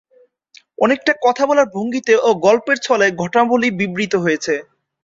অনেকটা 0.77 1.13
কথা 1.25 1.43
বলার 1.49 1.67
ভঙ্গিতে 1.75 2.13
ও 2.19 2.29
গল্পের 2.45 2.77
ছলে 2.85 3.07
ঘটনাবলী 3.21 3.69
বিবৃত 3.79 4.13
হয়েছে। 4.23 4.53